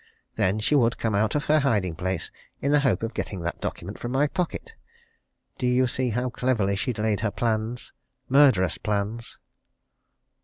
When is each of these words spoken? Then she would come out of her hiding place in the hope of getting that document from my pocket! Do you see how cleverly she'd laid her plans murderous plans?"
Then 0.33 0.57
she 0.57 0.73
would 0.73 0.97
come 0.97 1.13
out 1.13 1.35
of 1.35 1.45
her 1.45 1.59
hiding 1.59 1.93
place 1.95 2.31
in 2.59 2.71
the 2.71 2.79
hope 2.79 3.03
of 3.03 3.13
getting 3.13 3.41
that 3.41 3.61
document 3.61 3.99
from 3.99 4.11
my 4.13 4.25
pocket! 4.25 4.73
Do 5.59 5.67
you 5.67 5.85
see 5.85 6.09
how 6.09 6.31
cleverly 6.31 6.75
she'd 6.75 6.97
laid 6.97 7.19
her 7.19 7.29
plans 7.29 7.93
murderous 8.27 8.79
plans?" 8.79 9.37